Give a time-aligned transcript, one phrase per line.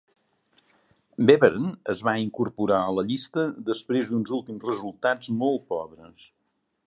[1.29, 6.27] Beveren es va incorporar a la llista després d'uns últims resultats molt pobres.